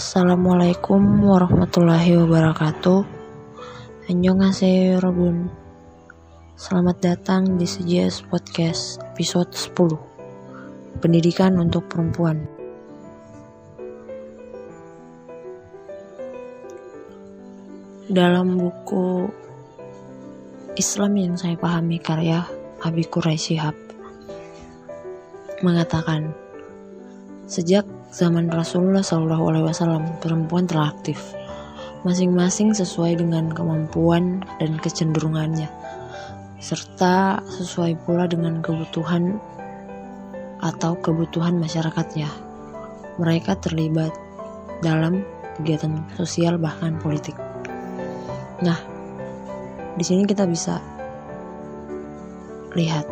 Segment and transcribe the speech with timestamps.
[0.00, 3.04] Assalamualaikum warahmatullahi wabarakatuh.
[4.08, 5.52] Annyeonghaseyo Robun.
[6.56, 12.48] Selamat datang di CJS Podcast episode 10 Pendidikan untuk Perempuan.
[18.08, 19.28] Dalam buku
[20.80, 22.48] Islam yang saya pahami karya
[22.80, 23.60] Abi Quraisy
[25.60, 26.32] mengatakan
[27.44, 31.32] Sejak zaman Rasulullah Shallallahu Alaihi Wasallam, perempuan telah aktif,
[32.02, 35.70] masing-masing sesuai dengan kemampuan dan kecenderungannya,
[36.58, 39.38] serta sesuai pula dengan kebutuhan
[40.58, 42.28] atau kebutuhan masyarakatnya.
[43.22, 44.10] Mereka terlibat
[44.82, 45.22] dalam
[45.60, 47.38] kegiatan sosial bahkan politik.
[48.60, 48.76] Nah,
[49.94, 50.82] di sini kita bisa
[52.74, 53.06] lihat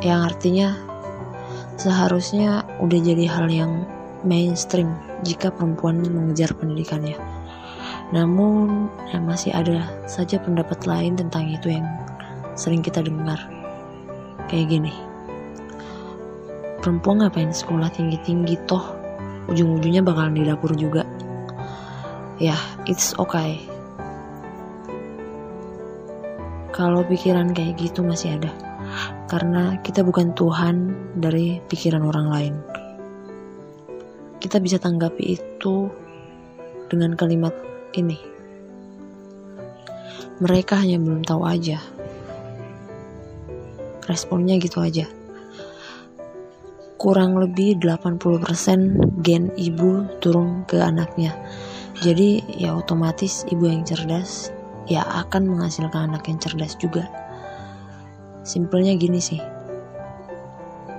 [0.00, 0.89] yang artinya
[1.80, 3.88] seharusnya udah jadi hal yang
[4.20, 4.92] mainstream
[5.24, 7.16] jika perempuan mengejar pendidikannya.
[8.12, 11.88] Namun, ya masih ada saja pendapat lain tentang itu yang
[12.52, 13.40] sering kita dengar.
[14.52, 14.92] Kayak gini.
[16.84, 18.84] Perempuan ngapain sekolah tinggi-tinggi toh
[19.48, 21.08] ujung-ujungnya bakalan di dapur juga.
[22.36, 23.56] Ya, it's okay.
[26.76, 28.69] Kalau pikiran kayak gitu masih ada
[29.30, 32.54] karena kita bukan Tuhan dari pikiran orang lain.
[34.42, 35.86] Kita bisa tanggapi itu
[36.90, 37.54] dengan kalimat
[37.94, 38.18] ini.
[40.42, 41.78] Mereka hanya belum tahu aja.
[44.10, 45.06] Responnya gitu aja.
[46.98, 51.38] Kurang lebih 80% gen ibu turun ke anaknya.
[52.02, 54.50] Jadi ya otomatis ibu yang cerdas
[54.90, 57.29] ya akan menghasilkan anak yang cerdas juga.
[58.40, 59.40] Simpelnya gini sih.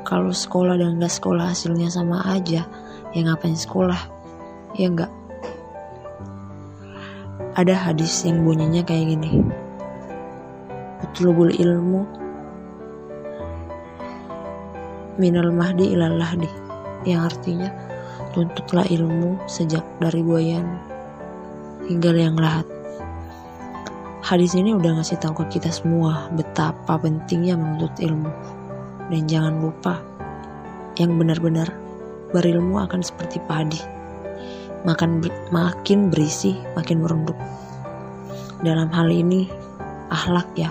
[0.06, 2.68] Kalau sekolah dan gak sekolah hasilnya sama aja,
[3.16, 3.98] ya ngapain sekolah?
[4.78, 5.12] Ya enggak.
[7.58, 9.44] Ada hadis yang bunyinya kayak gini.
[11.04, 12.08] Utlubul ilmu
[15.20, 16.48] minal mahdi ilal lahdi.
[17.04, 17.70] Yang artinya
[18.32, 20.66] tuntutlah ilmu sejak dari buayan
[21.90, 22.81] hingga yang lahat.
[24.22, 28.30] Hadis ini udah ngasih tahu ke kita semua betapa pentingnya menuntut ilmu.
[29.10, 29.98] Dan jangan lupa,
[31.02, 31.74] yang benar-benar
[32.30, 33.82] berilmu akan seperti padi.
[34.86, 37.36] Makan ber, makin berisi, makin merunduk.
[38.62, 39.50] Dalam hal ini,
[40.14, 40.70] ahlak ya.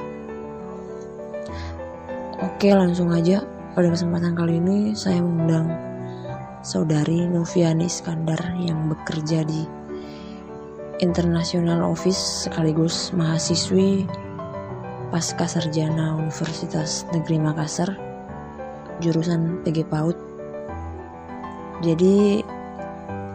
[2.38, 3.42] Oke, langsung aja.
[3.74, 5.74] Pada kesempatan kali ini, saya mengundang
[6.62, 9.66] saudari Noviani Skandar yang bekerja di
[11.00, 14.04] International Office sekaligus mahasiswi
[15.08, 17.96] pasca sarjana Universitas Negeri Makassar
[19.00, 20.16] jurusan PG PAUD
[21.80, 22.44] jadi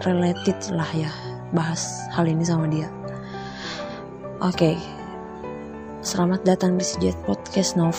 [0.05, 1.09] related lah ya
[1.49, 2.85] bahas hal ini sama dia.
[4.45, 4.77] Oke okay.
[6.05, 7.97] selamat datang di Sejet Podcast Nov.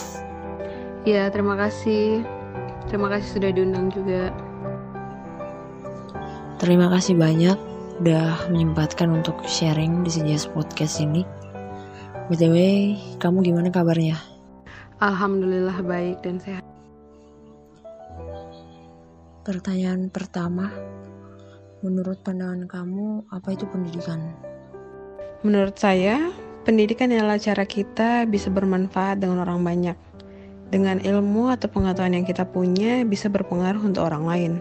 [1.03, 2.23] Ya terima kasih.
[2.87, 4.31] Terima kasih sudah diundang juga.
[6.63, 7.66] Terima kasih banyak
[7.97, 11.25] udah menyempatkan untuk sharing di Sejas Podcast ini.
[12.29, 12.57] BTW,
[13.17, 14.21] kamu gimana kabarnya?
[15.01, 16.65] Alhamdulillah baik dan sehat.
[19.49, 20.69] Pertanyaan pertama,
[21.81, 24.21] menurut pandangan kamu, apa itu pendidikan?
[25.41, 26.35] Menurut saya,
[26.69, 29.97] pendidikan adalah cara kita bisa bermanfaat dengan orang banyak.
[30.69, 34.53] Dengan ilmu atau pengetahuan yang kita punya bisa berpengaruh untuk orang lain.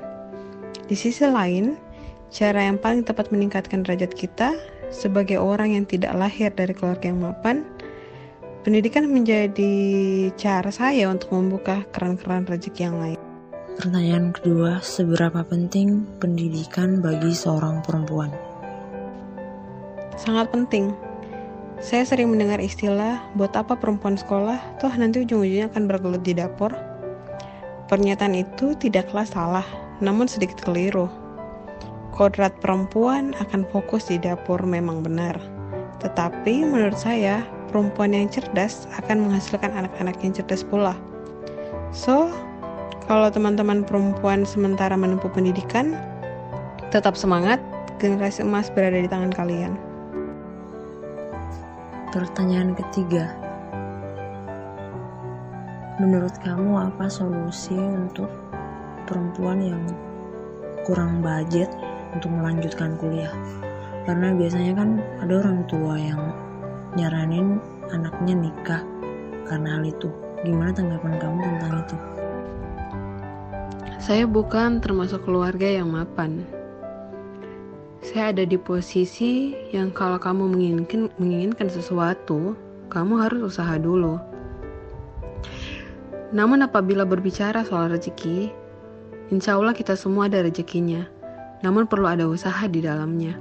[0.85, 1.73] Di sisi lain,
[2.33, 4.57] Cara yang paling tepat meningkatkan derajat kita
[4.89, 7.61] sebagai orang yang tidak lahir dari keluarga yang mapan,
[8.65, 9.73] pendidikan menjadi
[10.33, 13.19] cara saya untuk membuka keran-keran rezeki yang lain.
[13.75, 18.31] Pertanyaan kedua, seberapa penting pendidikan bagi seorang perempuan?
[20.15, 20.95] Sangat penting.
[21.83, 26.71] Saya sering mendengar istilah, buat apa perempuan sekolah, toh nanti ujung-ujungnya akan bergelut di dapur.
[27.91, 29.67] Pernyataan itu tidaklah salah,
[29.99, 31.24] namun sedikit keliru
[32.15, 35.35] kodrat perempuan akan fokus di dapur memang benar.
[35.99, 40.95] Tetapi menurut saya, perempuan yang cerdas akan menghasilkan anak-anak yang cerdas pula.
[41.91, 42.31] So,
[43.11, 45.99] kalau teman-teman perempuan sementara menempuh pendidikan,
[46.89, 47.59] tetap semangat,
[47.99, 49.75] generasi emas berada di tangan kalian.
[52.15, 53.35] Pertanyaan ketiga,
[55.99, 58.31] menurut kamu apa solusi untuk
[59.03, 59.83] perempuan yang
[60.87, 61.67] kurang budget
[62.15, 63.31] untuk melanjutkan kuliah.
[64.07, 64.89] Karena biasanya kan
[65.19, 66.21] ada orang tua yang
[66.95, 67.59] nyaranin
[67.91, 68.81] anaknya nikah.
[69.45, 70.09] Karena hal itu.
[70.47, 71.95] Gimana tanggapan kamu tentang itu?
[74.01, 76.45] Saya bukan termasuk keluarga yang mapan.
[78.05, 82.53] Saya ada di posisi yang kalau kamu menginginkan, menginginkan sesuatu,
[82.93, 84.21] kamu harus usaha dulu.
[86.29, 88.53] Namun apabila berbicara soal rezeki,
[89.33, 91.14] insya Allah kita semua ada rezekinya.
[91.63, 93.37] Namun perlu ada usaha di dalamnya.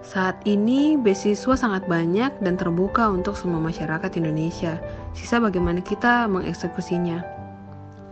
[0.00, 4.80] Saat ini beasiswa sangat banyak dan terbuka untuk semua masyarakat Indonesia.
[5.12, 7.20] Sisa bagaimana kita mengeksekusinya.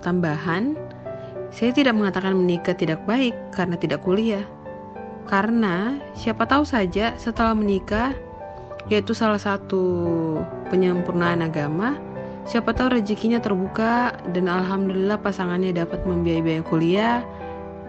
[0.05, 0.77] Tambahan,
[1.49, 4.45] saya tidak mengatakan menikah tidak baik karena tidak kuliah.
[5.27, 8.13] Karena siapa tahu saja setelah menikah,
[8.93, 9.85] yaitu salah satu
[10.69, 11.97] penyempurnaan agama,
[12.45, 17.25] siapa tahu rezekinya terbuka dan alhamdulillah pasangannya dapat membiayai kuliah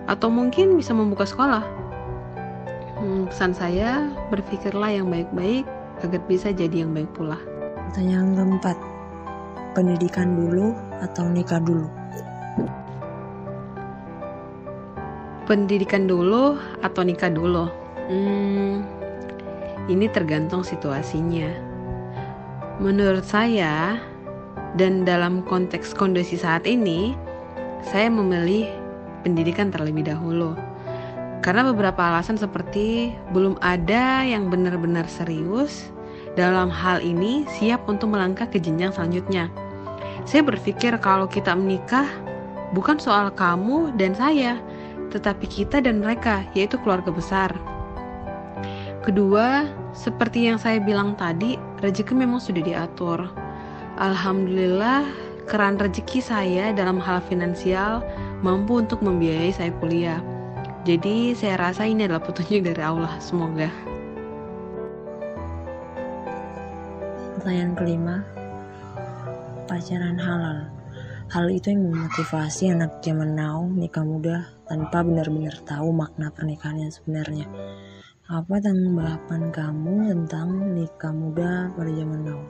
[0.10, 1.62] atau mungkin bisa membuka sekolah.
[2.98, 5.64] Hmm, pesan saya, berpikirlah yang baik-baik
[6.02, 7.38] agar bisa jadi yang baik pula.
[7.94, 8.78] Pertanyaan keempat,
[9.78, 11.88] pendidikan dulu atau nikah dulu?
[15.46, 17.70] Pendidikan dulu atau nikah dulu?
[18.10, 18.82] Hmm,
[19.86, 21.50] ini tergantung situasinya.
[22.82, 24.02] Menurut saya,
[24.78, 27.18] dan dalam konteks kondisi saat ini,
[27.82, 28.79] saya memilih
[29.22, 30.56] pendidikan terlebih dahulu
[31.40, 35.88] karena beberapa alasan seperti belum ada yang benar-benar serius
[36.36, 39.48] dalam hal ini siap untuk melangkah ke jenjang selanjutnya.
[40.28, 42.06] Saya berpikir kalau kita menikah
[42.76, 44.60] bukan soal kamu dan saya,
[45.10, 47.50] tetapi kita dan mereka, yaitu keluarga besar.
[49.02, 49.66] Kedua,
[49.96, 53.26] seperti yang saya bilang tadi, rezeki memang sudah diatur.
[53.98, 55.08] Alhamdulillah,
[55.50, 58.06] keran rezeki saya dalam hal finansial
[58.40, 60.24] mampu untuk membiayai saya kuliah.
[60.88, 63.20] Jadi saya rasa ini adalah petunjuk dari Allah.
[63.20, 63.68] Semoga.
[67.36, 68.16] Pertanyaan kelima,
[69.68, 70.72] pacaran halal.
[71.30, 76.90] Hal itu yang memotivasi anak zaman now nikah muda tanpa benar-benar tahu makna pernikahan yang
[76.90, 77.46] sebenarnya.
[78.26, 82.42] Apa tanggapan kamu tentang nikah muda pada zaman now?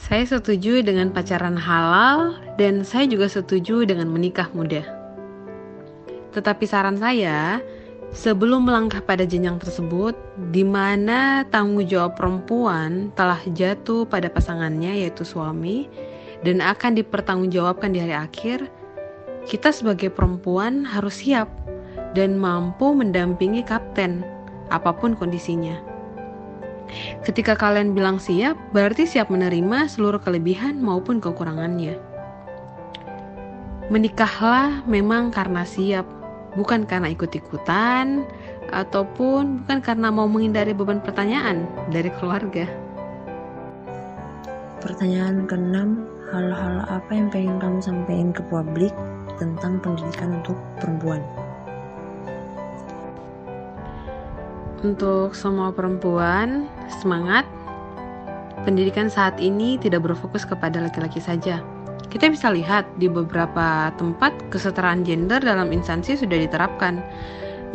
[0.00, 4.80] Saya setuju dengan pacaran halal dan saya juga setuju dengan menikah muda.
[6.32, 7.60] Tetapi saran saya,
[8.08, 10.16] sebelum melangkah pada jenjang tersebut,
[10.48, 15.84] di mana tanggung jawab perempuan telah jatuh pada pasangannya, yaitu suami,
[16.48, 18.72] dan akan dipertanggungjawabkan di hari akhir,
[19.44, 21.52] kita sebagai perempuan harus siap
[22.16, 24.24] dan mampu mendampingi kapten,
[24.72, 25.89] apa pun kondisinya.
[27.22, 31.98] Ketika kalian bilang siap, berarti siap menerima seluruh kelebihan maupun kekurangannya.
[33.90, 36.06] Menikahlah memang karena siap,
[36.54, 38.22] bukan karena ikut-ikutan
[38.70, 42.70] ataupun bukan karena mau menghindari beban pertanyaan dari keluarga.
[44.78, 48.94] Pertanyaan keenam, hal-hal apa yang pengen kamu sampaikan ke publik
[49.36, 51.20] tentang pendidikan untuk perempuan?
[54.80, 57.44] Untuk semua perempuan, semangat.
[58.64, 61.60] Pendidikan saat ini tidak berfokus kepada laki-laki saja,
[62.08, 67.04] kita bisa lihat di beberapa tempat kesetaraan gender dalam instansi sudah diterapkan.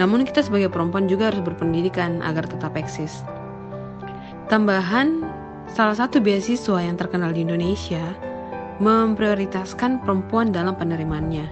[0.01, 3.21] Namun kita sebagai perempuan juga harus berpendidikan agar tetap eksis.
[4.49, 5.23] Tambahan,
[5.69, 8.01] salah satu beasiswa yang terkenal di Indonesia
[8.81, 11.47] memprioritaskan perempuan dalam penerimaannya.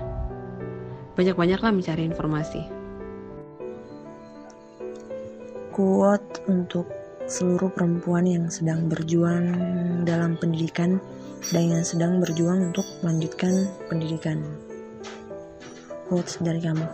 [1.13, 2.72] Banyak-banyaklah mencari informasi.
[5.74, 6.86] Quote untuk
[7.25, 9.58] seluruh perempuan yang sedang berjuang
[10.06, 11.01] dalam pendidikan
[11.50, 14.38] dan yang sedang berjuang untuk melanjutkan pendidikan.
[16.06, 16.86] Quotes dari kamu.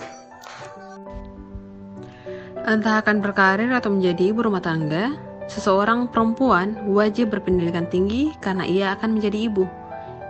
[2.64, 5.12] Entah akan berkarir atau menjadi ibu rumah tangga,
[5.52, 9.68] seseorang perempuan wajib berpendidikan tinggi karena ia akan menjadi ibu.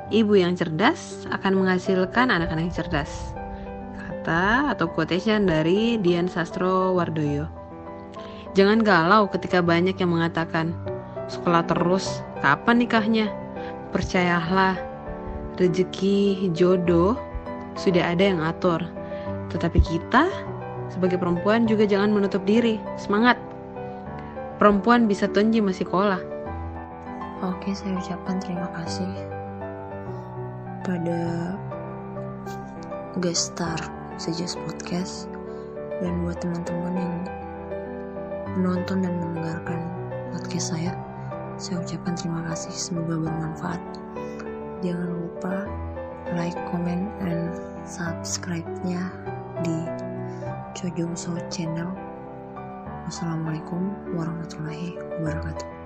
[0.09, 3.29] Ibu yang cerdas akan menghasilkan anak-anak yang cerdas.
[3.93, 7.58] Kata atau quotation dari Dian Sastro Wardoyo.
[8.57, 10.73] Jangan galau ketika banyak yang mengatakan,
[11.29, 13.27] sekolah terus, kapan nikahnya?
[13.93, 14.77] Percayalah,
[15.61, 17.13] rezeki jodoh
[17.77, 18.81] sudah ada yang atur.
[19.53, 20.29] Tetapi kita
[20.89, 22.81] sebagai perempuan juga jangan menutup diri.
[22.97, 23.37] Semangat.
[24.57, 26.19] Perempuan bisa tunji masih sekolah.
[27.45, 29.07] Oke, saya ucapkan terima kasih
[30.83, 31.55] pada
[33.23, 33.79] guest star
[34.19, 35.31] Suggest Podcast
[36.03, 37.15] dan buat teman-teman yang
[38.59, 39.79] menonton dan mendengarkan
[40.35, 40.91] podcast saya.
[41.55, 43.81] Saya ucapkan terima kasih, semoga bermanfaat.
[44.83, 45.67] Jangan lupa
[46.35, 47.55] like, comment, and
[47.87, 49.11] subscribe-nya
[49.63, 49.87] di
[50.75, 51.87] Chojo So Channel.
[53.07, 55.78] Wassalamualaikum warahmatullahi wabarakatuh.